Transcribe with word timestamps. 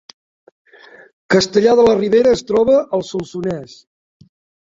Castellar 1.33 1.73
de 1.79 1.83
la 1.87 1.93
Ribera 1.99 2.31
es 2.39 2.43
troba 2.53 2.79
al 2.99 3.05
Solsonès 3.11 3.77